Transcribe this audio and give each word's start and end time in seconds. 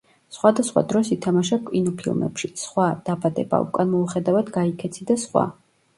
სხვადასხვა 0.35 0.81
დროს 0.93 1.11
ითამაშა 1.15 1.59
კინოფილმებში: 1.67 2.51
„სხვა“, 2.63 2.85
„დაბადება“, 3.11 3.61
„უკან 3.69 3.95
მოუხედავად 3.95 4.51
გაიქეცი“ 4.57 5.11
და 5.13 5.21
სხვა. 5.27 5.45